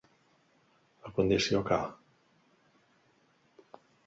A 1.09 1.11
condició 1.17 1.61
que. 1.69 1.79